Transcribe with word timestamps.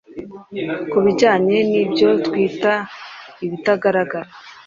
Kubijyanye 0.91 1.57
nibyo 1.71 2.09
twita 2.25 2.73
ibitagaragara 3.45 4.29